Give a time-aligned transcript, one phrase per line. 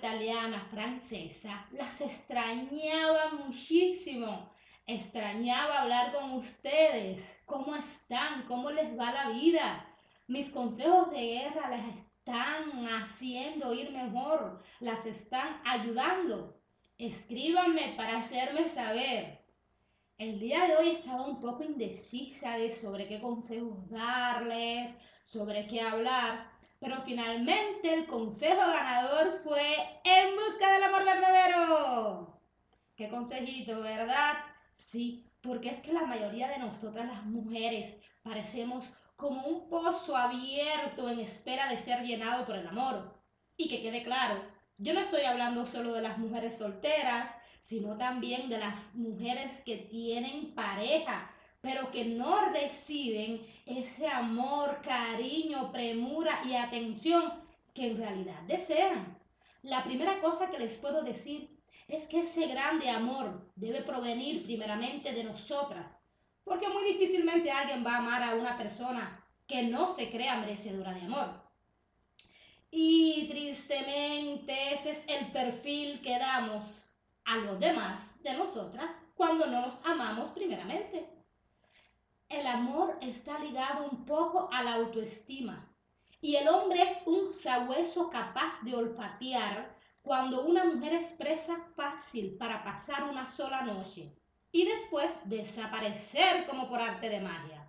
[0.00, 4.50] italiana, francesa, las extrañaba muchísimo.
[4.86, 7.22] Extrañaba hablar con ustedes.
[7.44, 8.44] ¿Cómo están?
[8.48, 9.86] ¿Cómo les va la vida?
[10.26, 16.56] Mis consejos de guerra las están haciendo ir mejor, las están ayudando.
[16.96, 19.38] Escríbanme para hacerme saber.
[20.16, 24.94] El día de hoy estaba un poco indecisa de sobre qué consejos darles,
[25.24, 26.49] sobre qué hablar,
[26.80, 32.40] pero finalmente el consejo ganador fue en busca del amor verdadero.
[32.96, 34.38] Qué consejito, ¿verdad?
[34.90, 38.84] Sí, porque es que la mayoría de nosotras las mujeres parecemos
[39.16, 43.14] como un pozo abierto en espera de ser llenado por el amor.
[43.56, 44.42] Y que quede claro,
[44.78, 47.30] yo no estoy hablando solo de las mujeres solteras,
[47.64, 55.70] sino también de las mujeres que tienen pareja, pero que no reciben ese amor, cariño,
[55.72, 57.32] premura y atención
[57.74, 59.18] que en realidad desean.
[59.62, 65.12] La primera cosa que les puedo decir es que ese grande amor debe provenir primeramente
[65.12, 65.86] de nosotras,
[66.44, 70.94] porque muy difícilmente alguien va a amar a una persona que no se crea merecedora
[70.94, 71.50] de amor.
[72.70, 76.88] Y tristemente ese es el perfil que damos
[77.24, 81.19] a los demás de nosotras cuando no nos amamos primeramente.
[82.30, 85.68] El amor está ligado un poco a la autoestima
[86.20, 92.62] y el hombre es un sabueso capaz de olfatear cuando una mujer expresa fácil para
[92.62, 94.14] pasar una sola noche
[94.52, 97.68] y después desaparecer como por arte de magia.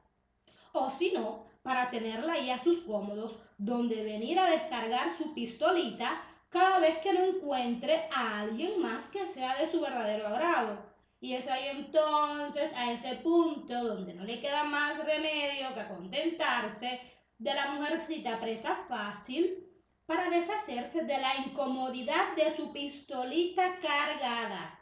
[0.73, 6.22] O si no, para tenerla ahí a sus cómodos, donde venir a descargar su pistolita
[6.50, 10.91] cada vez que no encuentre a alguien más que sea de su verdadero agrado.
[11.21, 16.99] Y es ahí entonces, a ese punto donde no le queda más remedio que contentarse
[17.37, 19.67] de la mujercita presa fácil
[20.08, 24.80] para deshacerse de la incomodidad de su pistolita cargada,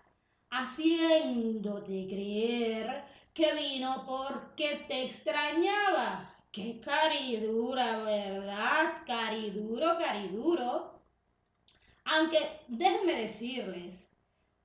[0.49, 6.33] haciéndote creer que vino porque te extrañaba.
[6.53, 9.03] Qué caridura, ¿verdad?
[9.05, 11.01] Cariduro, cariduro.
[12.05, 13.98] Aunque déjenme decirles,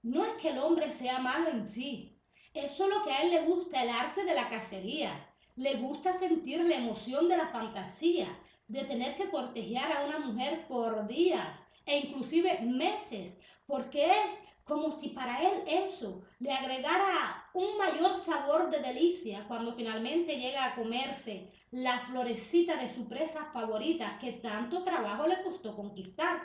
[0.05, 2.21] no es que el hombre sea malo en sí,
[2.53, 6.61] es solo que a él le gusta el arte de la cacería, le gusta sentir
[6.61, 8.29] la emoción de la fantasía,
[8.69, 11.49] de tener que cortejar a una mujer por días
[11.87, 13.33] e inclusive meses,
[13.67, 14.27] porque es
[14.65, 20.67] como si para él eso le agregara un mayor sabor de delicia cuando finalmente llega
[20.67, 26.43] a comerse la florecita de su presa favorita que tanto trabajo le costó conquistar.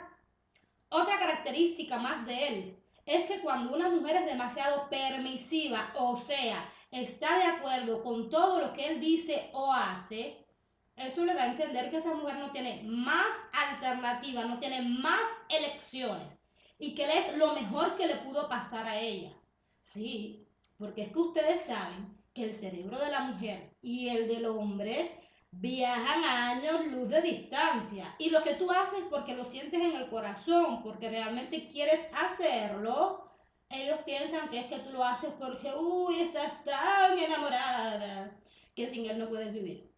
[0.88, 2.79] Otra característica más de él
[3.10, 8.60] es que cuando una mujer es demasiado permisiva, o sea, está de acuerdo con todo
[8.60, 10.46] lo que él dice o hace,
[10.94, 15.20] eso le da a entender que esa mujer no tiene más alternativas, no tiene más
[15.48, 16.28] elecciones
[16.78, 19.32] y que es lo mejor que le pudo pasar a ella.
[19.86, 20.46] Sí,
[20.78, 25.19] porque es que ustedes saben que el cerebro de la mujer y el del hombre
[25.52, 28.14] viajan a años luz de distancia.
[28.18, 33.30] Y lo que tú haces porque lo sientes en el corazón, porque realmente quieres hacerlo,
[33.68, 38.36] ellos piensan que es que tú lo haces porque, uy, estás tan enamorada
[38.74, 39.90] que sin él no puedes vivir.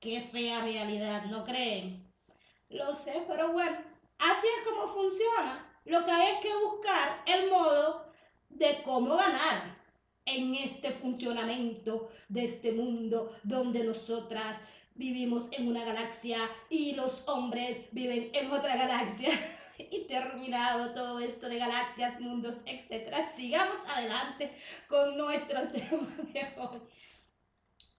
[0.00, 2.12] Qué fea realidad, ¿no creen?
[2.68, 3.78] Lo sé, pero bueno,
[4.18, 5.68] así es como funciona.
[5.84, 8.12] Lo que hay es que buscar el modo
[8.48, 9.81] de cómo ganar
[10.24, 14.60] en este funcionamiento de este mundo donde nosotras
[14.94, 19.58] vivimos en una galaxia y los hombres viven en otra galaxia.
[19.90, 23.14] y terminado todo esto de galaxias, mundos, etc.
[23.36, 24.52] Sigamos adelante
[24.88, 26.80] con nuestro tema de hoy.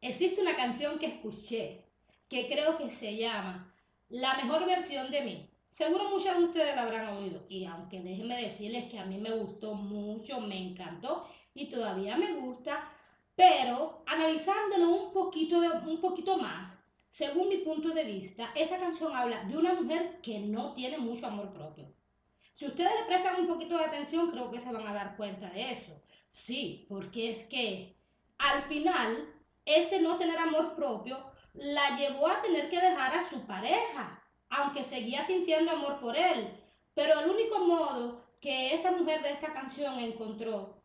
[0.01, 1.85] Existe una canción que escuché
[2.29, 3.73] que creo que se llama
[4.09, 5.49] La mejor versión de mí.
[5.71, 9.31] Seguro muchos de ustedes la habrán oído y aunque déjenme decirles que a mí me
[9.31, 12.91] gustó mucho, me encantó y todavía me gusta,
[13.35, 16.73] pero analizándolo un poquito, un poquito más,
[17.11, 21.27] según mi punto de vista, esa canción habla de una mujer que no tiene mucho
[21.27, 21.85] amor propio.
[22.55, 25.49] Si ustedes le prestan un poquito de atención, creo que se van a dar cuenta
[25.49, 25.91] de eso.
[26.31, 27.95] Sí, porque es que
[28.37, 29.31] al final
[29.65, 31.17] ese no tener amor propio
[31.53, 36.49] la llevó a tener que dejar a su pareja, aunque seguía sintiendo amor por él.
[36.95, 40.82] Pero el único modo que esta mujer de esta canción encontró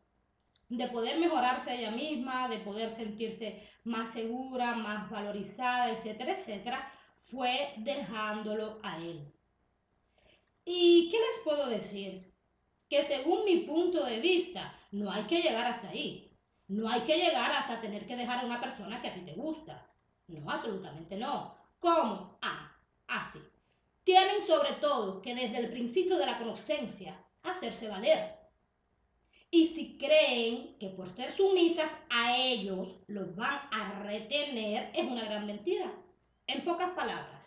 [0.69, 6.93] de poder mejorarse ella misma, de poder sentirse más segura, más valorizada, etcétera, etcétera,
[7.31, 9.33] fue dejándolo a él.
[10.65, 12.33] ¿Y qué les puedo decir?
[12.89, 16.31] Que según mi punto de vista, no hay que llegar hasta ahí.
[16.69, 19.33] No hay que llegar hasta tener que dejar a una persona que a ti te
[19.33, 19.87] gusta.
[20.27, 21.57] No, absolutamente no.
[21.79, 22.39] ¿Cómo?
[22.43, 22.77] Ah,
[23.07, 23.41] así.
[24.05, 28.38] Tienen sobre todo que desde el principio de la conocencia hacerse valer.
[29.51, 35.25] Y si creen que por ser sumisas a ellos los van a retener, es una
[35.25, 35.91] gran mentira.
[36.47, 37.43] En pocas palabras,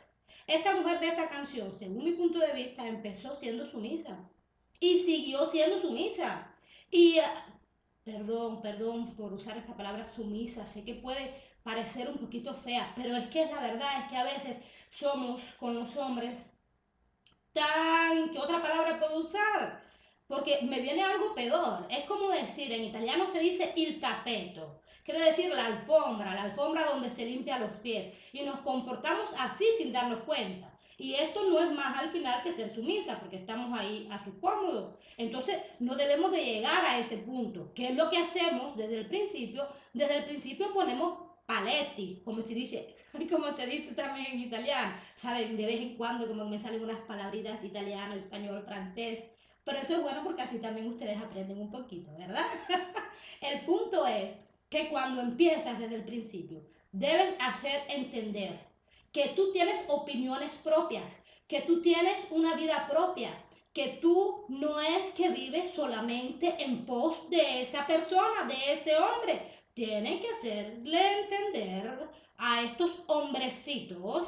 [0.48, 4.18] esta mujer de esta canción, según mi punto de vista, empezó siendo sumisa
[4.80, 6.52] y siguió siendo sumisa.
[6.90, 7.46] Y, ah,
[8.04, 13.16] perdón, perdón por usar esta palabra sumisa, sé que puede parecer un poquito fea, pero
[13.16, 14.58] es que es la verdad, es que a veces
[14.90, 16.36] somos con los hombres
[17.54, 19.81] tan, ¿qué otra palabra puedo usar?
[20.32, 21.86] Porque me viene algo peor.
[21.90, 24.80] Es como decir, en italiano se dice il tapeto.
[25.04, 28.14] Quiere decir la alfombra, la alfombra donde se limpia los pies.
[28.32, 30.72] Y nos comportamos así sin darnos cuenta.
[30.98, 34.40] Y esto no es más al final que ser sumisa, porque estamos ahí a su
[34.40, 34.98] cómodo.
[35.18, 37.74] Entonces, no debemos de llegar a ese punto.
[37.76, 39.68] ¿Qué es lo que hacemos desde el principio?
[39.92, 42.96] Desde el principio ponemos paletti, como se dice,
[43.30, 44.94] como se dice también en italiano.
[45.18, 49.26] Saben, de vez en cuando como me salen unas palabritas italiano, español, francés.
[49.64, 52.46] Pero eso es bueno porque así también ustedes aprenden un poquito, ¿verdad?
[53.42, 54.32] el punto es
[54.70, 56.62] que cuando empiezas desde el principio,
[56.92, 58.60] debes hacer entender
[59.12, 61.06] que tú tienes opiniones propias,
[61.48, 63.32] que tú tienes una vida propia,
[63.74, 69.42] que tú no es que vives solamente en pos de esa persona, de ese hombre.
[69.74, 74.28] Tienes que hacerle entender a estos hombrecitos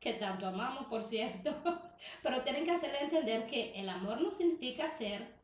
[0.00, 1.54] que tanto amamos, por cierto,
[2.22, 5.40] pero tienen que hacerle entender que el amor no significa ser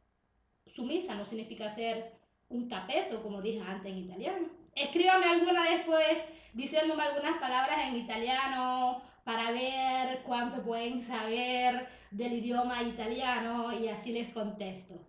[0.74, 2.12] sumisa, no significa ser
[2.48, 4.48] un tapeto, como dije antes en italiano.
[4.74, 6.18] Escríbame alguna después
[6.54, 14.12] diciéndome algunas palabras en italiano para ver cuánto pueden saber del idioma italiano y así
[14.12, 15.06] les contesto.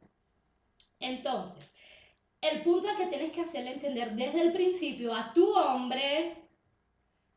[1.00, 1.65] Entonces,
[2.41, 6.35] el punto es que tienes que hacerle entender desde el principio a tu hombre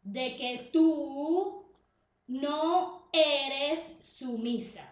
[0.02, 1.59] de que tú
[2.30, 4.88] no eres sumisa.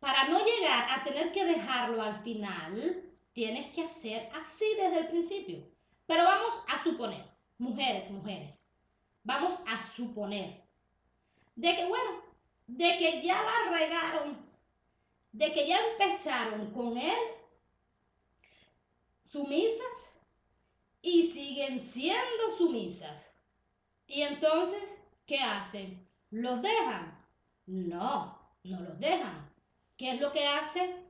[0.00, 5.08] Para no llegar a tener que dejarlo al final, tienes que hacer así desde el
[5.08, 5.66] principio.
[6.06, 7.24] Pero vamos a suponer,
[7.56, 8.54] mujeres, mujeres,
[9.22, 10.62] vamos a suponer
[11.56, 12.22] de que, bueno,
[12.66, 14.46] de que ya la regaron,
[15.32, 17.18] de que ya empezaron con él
[19.24, 19.96] sumisas
[21.00, 23.24] y siguen siendo sumisas.
[24.06, 24.84] Y entonces,
[25.24, 26.09] ¿qué hacen?
[26.30, 27.18] ¿Los dejan?
[27.66, 29.50] No, no los dejan.
[29.96, 31.04] ¿Qué es lo que hacen?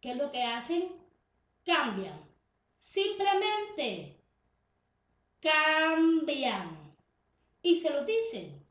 [0.00, 0.92] ¿Qué es lo que hacen?
[1.64, 2.20] Cambian.
[2.78, 4.20] Simplemente
[5.40, 6.92] cambian.
[7.62, 8.66] Y se lo dicen.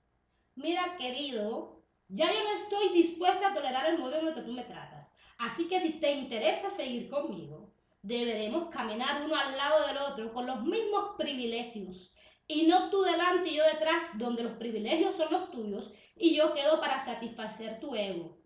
[0.56, 4.52] Mira, querido, ya yo no estoy dispuesta a tolerar el modo en el que tú
[4.52, 5.08] me tratas.
[5.38, 10.46] Así que si te interesa seguir conmigo, deberemos caminar uno al lado del otro con
[10.46, 12.13] los mismos privilegios
[12.48, 16.54] y no tú delante y yo detrás, donde los privilegios son los tuyos y yo
[16.54, 18.38] quedo para satisfacer tu ego.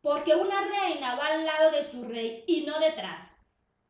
[0.00, 3.30] Porque una reina va al lado de su rey y no detrás.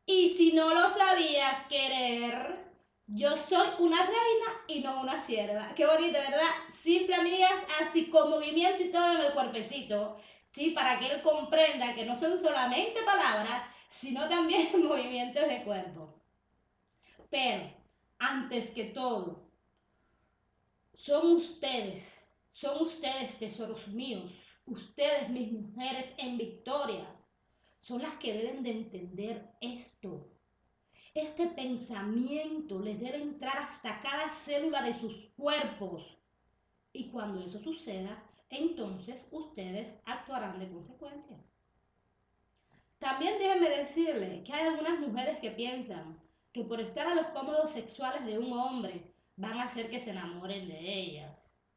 [0.05, 2.63] Y si no lo sabías querer,
[3.07, 5.73] yo soy una reina y no una sierva.
[5.75, 6.49] Qué bonito, ¿verdad?
[6.83, 10.19] Simple, amigas, así con movimiento y todo en el cuerpecito.
[10.51, 13.63] Sí, para que él comprenda que no son solamente palabras,
[14.01, 16.21] sino también movimientos de cuerpo.
[17.29, 17.71] Pero,
[18.19, 19.43] antes que todo,
[21.03, 22.05] son ustedes,
[22.53, 24.31] son ustedes tesoros míos,
[24.65, 27.05] ustedes mis mujeres en victoria,
[27.81, 30.29] son las que deben de entender esto.
[31.13, 36.03] Este pensamiento les debe entrar hasta cada célula de sus cuerpos.
[36.93, 41.37] Y cuando eso suceda, entonces ustedes actuarán de consecuencia.
[42.99, 46.17] También déjenme decirle que hay algunas mujeres que piensan
[46.53, 50.11] que por estar a los cómodos sexuales de un hombre van a hacer que se
[50.11, 51.35] enamoren de ella.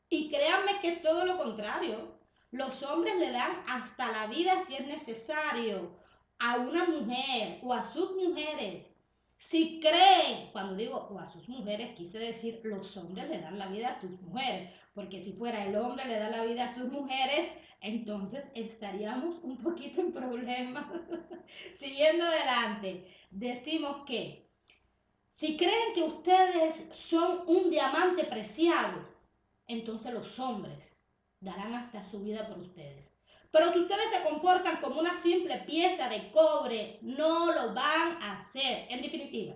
[0.08, 2.16] Y créanme que es todo lo contrario.
[2.52, 5.90] Los hombres le dan hasta la vida si es necesario
[6.38, 8.86] a una mujer o a sus mujeres.
[9.48, 13.68] Si creen, cuando digo o a sus mujeres, quise decir los hombres le dan la
[13.68, 16.90] vida a sus mujeres, porque si fuera el hombre le da la vida a sus
[16.90, 20.86] mujeres, entonces estaríamos un poquito en problemas.
[21.78, 24.45] Siguiendo adelante, decimos que
[25.36, 26.76] si creen que ustedes
[27.10, 29.06] son un diamante preciado,
[29.66, 30.78] entonces los hombres
[31.40, 33.04] darán hasta su vida por ustedes.
[33.50, 38.40] Pero si ustedes se comportan como una simple pieza de cobre, no lo van a
[38.40, 38.86] hacer.
[38.90, 39.54] En definitiva,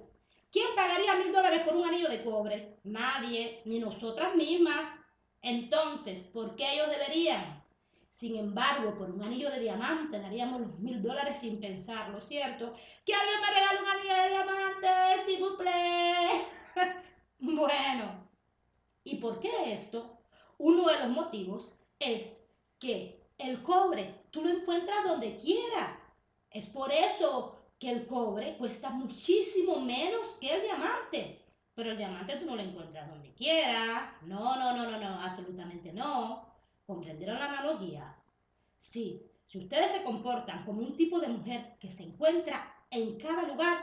[0.53, 2.77] ¿quién pagaría mil dólares por un anillo de cobre?
[2.85, 4.99] Nadie, ni nosotras mismas.
[5.43, 7.60] Entonces, ¿por qué ellos deberían?
[8.21, 12.75] Sin embargo, por un anillo de diamante daríamos los mil dólares sin pensarlo, ¿cierto?
[13.07, 14.89] Que alguien me regale un anillo de diamante,
[15.27, 15.39] si
[17.57, 18.29] bueno,
[19.05, 20.19] ¿Y por qué esto?
[20.59, 22.29] Uno de los motivos es
[22.79, 25.99] que el cobre tú lo encuentras donde quiera.
[26.51, 31.43] Es por eso que el cobre cuesta muchísimo menos que el diamante.
[31.75, 34.19] Pero el diamante tú no lo encuentras donde quiera.
[34.23, 36.50] No, no, no, no, no, absolutamente no.
[36.91, 38.17] ¿Comprendieron la analogía?
[38.81, 43.45] Sí, si ustedes se comportan como un tipo de mujer que se encuentra en cada
[43.45, 43.79] lugar,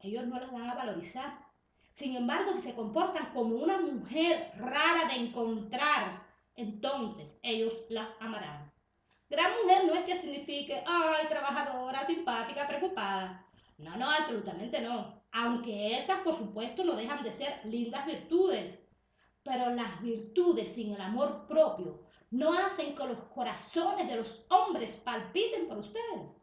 [0.00, 1.36] ellos no las van a valorizar.
[1.96, 6.22] Sin embargo, si se comportan como una mujer rara de encontrar,
[6.54, 8.72] entonces ellos las amarán.
[9.28, 13.44] Gran mujer no es que signifique, ay, trabajadora, simpática, preocupada.
[13.76, 15.20] No, no, absolutamente no.
[15.30, 18.78] Aunque esas, por supuesto, no dejan de ser lindas virtudes.
[19.42, 24.90] Pero las virtudes sin el amor propio no hacen que los corazones de los hombres
[25.04, 26.36] palpiten por ustedes.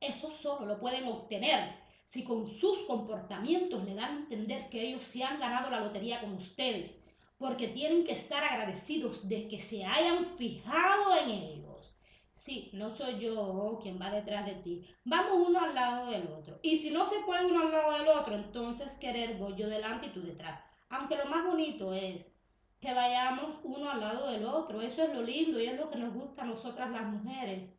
[0.00, 1.74] Eso solo lo pueden obtener
[2.08, 6.20] si con sus comportamientos le dan a entender que ellos se han ganado la lotería
[6.20, 6.92] con ustedes,
[7.38, 11.64] porque tienen que estar agradecidos de que se hayan fijado en ellos.
[12.44, 14.86] Sí, no soy yo quien va detrás de ti.
[15.04, 16.60] Vamos uno al lado del otro.
[16.62, 20.06] Y si no se puede uno al lado del otro, entonces querer voy yo delante
[20.06, 20.62] y tú detrás.
[20.90, 22.24] Aunque lo más bonito es
[22.84, 24.82] que vayamos uno al lado del otro.
[24.82, 27.70] Eso es lo lindo y es lo que nos gusta a nosotras las mujeres.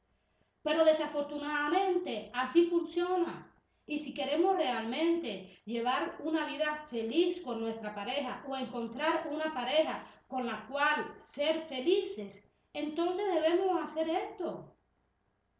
[0.63, 3.51] Pero desafortunadamente así funciona.
[3.85, 10.07] Y si queremos realmente llevar una vida feliz con nuestra pareja o encontrar una pareja
[10.27, 12.43] con la cual ser felices,
[12.73, 14.75] entonces debemos hacer esto.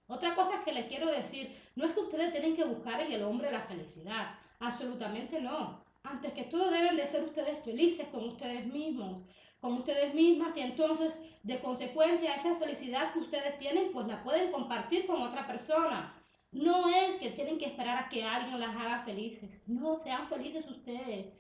[0.08, 3.24] Otra cosa que les quiero decir, no es que ustedes tienen que buscar en el
[3.24, 5.85] hombre la felicidad, absolutamente no.
[6.16, 9.24] Antes que todo deben de ser ustedes felices con ustedes mismos,
[9.60, 14.50] con ustedes mismas y entonces de consecuencia esa felicidad que ustedes tienen pues la pueden
[14.50, 16.16] compartir con otra persona.
[16.54, 19.50] No es que tienen que esperar a que alguien las haga felices.
[19.68, 21.34] No, sean felices ustedes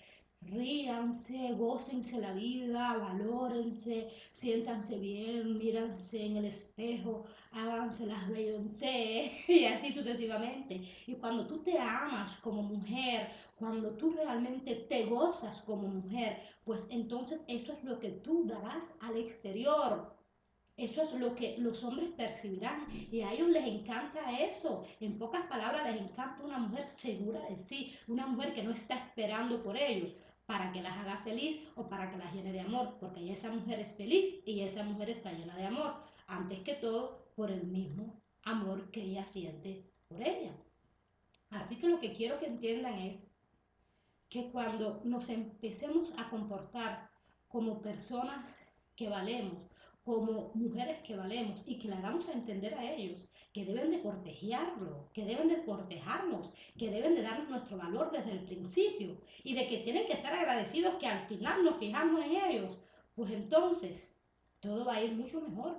[0.52, 9.66] ríanse, gócense la vida, valórense, siéntanse bien, míranse en el espejo, háganse las Beyoncé y
[9.66, 10.82] así sucesivamente.
[11.08, 16.82] Y cuando tú te amas como mujer, cuando tú realmente te gozas como mujer, pues
[16.90, 20.14] entonces eso es lo que tú darás al exterior.
[20.78, 24.84] Eso es lo que los hombres percibirán y a ellos les encanta eso.
[25.00, 28.96] En pocas palabras, les encanta una mujer segura de sí, una mujer que no está
[28.96, 30.12] esperando por ellos
[30.46, 33.80] para que las haga feliz o para que las llene de amor, porque esa mujer
[33.80, 35.96] es feliz y esa mujer está llena de amor,
[36.28, 40.52] antes que todo por el mismo amor que ella siente por ella.
[41.50, 43.20] Así que lo que quiero que entiendan es
[44.30, 47.10] que cuando nos empecemos a comportar
[47.48, 48.46] como personas
[48.96, 49.58] que valemos,
[50.04, 53.20] como mujeres que valemos y que le hagamos a entender a ellos
[53.56, 58.34] que deben de cortejarlo, que deben de cortejarnos, que deben de darnos nuestro valor desde
[58.34, 62.36] el principio y de que tienen que estar agradecidos que al final nos fijamos en
[62.36, 62.78] ellos,
[63.16, 64.04] pues entonces
[64.60, 65.78] todo va a ir mucho mejor.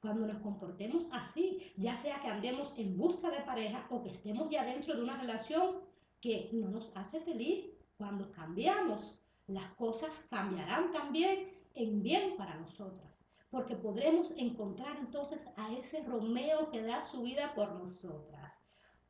[0.00, 4.48] Cuando nos comportemos así, ya sea que andemos en busca de pareja o que estemos
[4.48, 5.80] ya dentro de una relación
[6.22, 7.66] que no nos hace feliz,
[7.98, 13.11] cuando cambiamos, las cosas cambiarán también en bien para nosotras
[13.52, 18.50] porque podremos encontrar entonces a ese Romeo que da su vida por nosotras.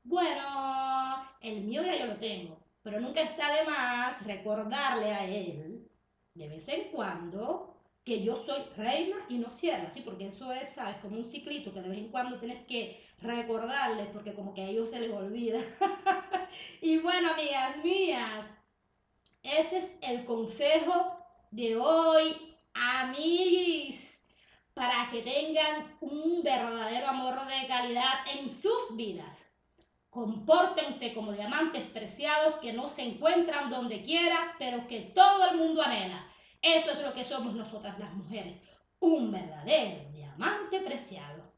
[0.03, 5.89] Bueno, el mío ya yo lo tengo, pero nunca está de más recordarle a él,
[6.35, 10.01] de vez en cuando, que yo soy reina y no sierva, ¿sí?
[10.01, 10.71] Porque eso es.
[11.01, 14.69] Como un ciclito que de vez en cuando tienes que recordarle, porque como que a
[14.69, 15.61] ellos se les olvida.
[16.81, 18.45] y bueno, amigas mías,
[19.45, 21.17] ese es el consejo
[21.53, 22.35] de hoy,
[22.75, 24.02] amiguis
[24.75, 29.37] para que tengan un verdadero amor de calidad en sus vidas.
[30.09, 35.83] Compórtense como diamantes preciados que no se encuentran donde quiera, pero que todo el mundo
[35.83, 36.27] anhela.
[36.61, 38.61] Eso es lo que somos nosotras las mujeres,
[39.01, 41.53] un verdadero diamante preciado.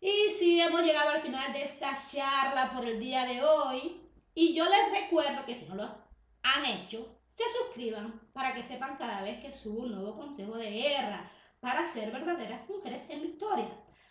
[0.00, 4.00] Y si hemos llegado al final de esta charla por el día de hoy,
[4.34, 5.94] y yo les recuerdo que si no lo
[6.42, 10.70] han hecho, se suscriban para que sepan cada vez que subo un nuevo consejo de
[10.70, 11.30] guerra
[11.60, 13.70] para ser verdaderas mujeres en victoria.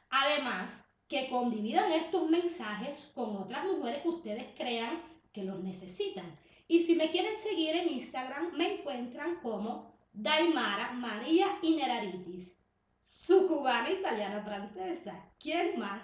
[0.10, 0.70] Además,
[1.08, 5.02] que condividan estos mensajes con otras mujeres que ustedes crean
[5.34, 6.38] que los necesitan.
[6.68, 12.48] Y si me quieren seguir en Instagram, me encuentran como Daimara María Ineraritis,
[13.10, 15.26] su cubana italiana francesa.
[15.40, 16.04] ¿Quién más?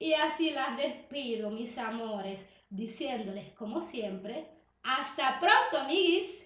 [0.00, 4.48] Y así las despido, mis amores, diciéndoles como siempre,
[4.82, 6.39] hasta pronto, amiguis.